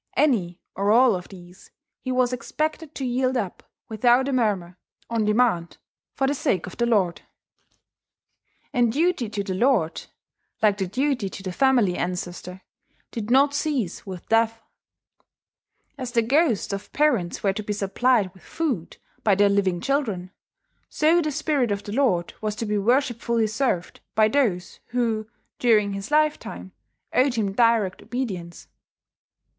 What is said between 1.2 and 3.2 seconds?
these he was expected to